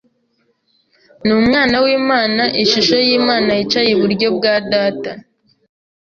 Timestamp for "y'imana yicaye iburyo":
3.07-4.27